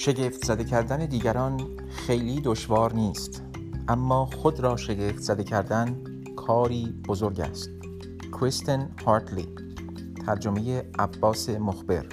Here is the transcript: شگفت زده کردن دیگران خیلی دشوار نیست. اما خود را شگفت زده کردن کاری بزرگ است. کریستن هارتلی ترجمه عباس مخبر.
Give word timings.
شگفت 0.00 0.44
زده 0.44 0.64
کردن 0.64 1.06
دیگران 1.06 1.60
خیلی 1.90 2.40
دشوار 2.40 2.92
نیست. 2.92 3.42
اما 3.88 4.26
خود 4.26 4.60
را 4.60 4.76
شگفت 4.76 5.18
زده 5.18 5.44
کردن 5.44 6.04
کاری 6.36 6.94
بزرگ 7.08 7.40
است. 7.40 7.70
کریستن 8.40 8.90
هارتلی 9.06 9.48
ترجمه 10.26 10.84
عباس 10.98 11.48
مخبر. 11.48 12.06